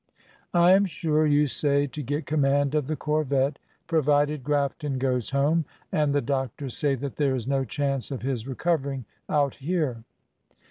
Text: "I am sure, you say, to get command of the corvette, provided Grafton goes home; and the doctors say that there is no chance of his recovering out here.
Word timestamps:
"I 0.55 0.71
am 0.71 0.85
sure, 0.85 1.27
you 1.27 1.45
say, 1.45 1.85
to 1.85 2.01
get 2.01 2.25
command 2.25 2.73
of 2.73 2.87
the 2.87 2.95
corvette, 2.95 3.59
provided 3.85 4.43
Grafton 4.43 4.97
goes 4.97 5.29
home; 5.29 5.63
and 5.91 6.11
the 6.11 6.21
doctors 6.21 6.75
say 6.75 6.95
that 6.95 7.17
there 7.17 7.35
is 7.35 7.45
no 7.47 7.63
chance 7.63 8.09
of 8.09 8.23
his 8.23 8.47
recovering 8.47 9.05
out 9.29 9.53
here. 9.57 10.03